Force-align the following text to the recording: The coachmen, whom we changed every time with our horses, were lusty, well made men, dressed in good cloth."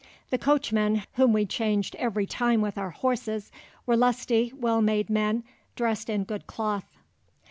The 0.31 0.39
coachmen, 0.39 1.03
whom 1.13 1.31
we 1.31 1.45
changed 1.45 1.95
every 1.99 2.25
time 2.25 2.59
with 2.61 2.75
our 2.75 2.89
horses, 2.89 3.51
were 3.85 3.95
lusty, 3.95 4.51
well 4.57 4.81
made 4.81 5.11
men, 5.11 5.43
dressed 5.75 6.09
in 6.09 6.23
good 6.23 6.47
cloth." 6.47 6.91